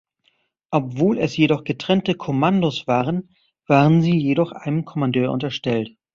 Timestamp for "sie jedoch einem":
4.01-4.83